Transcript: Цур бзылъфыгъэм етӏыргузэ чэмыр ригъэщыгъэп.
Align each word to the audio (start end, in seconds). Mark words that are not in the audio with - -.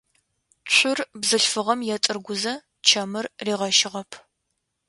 Цур 0.73 0.97
бзылъфыгъэм 1.21 1.79
етӏыргузэ 1.95 2.53
чэмыр 2.87 3.25
ригъэщыгъэп. 3.45 4.11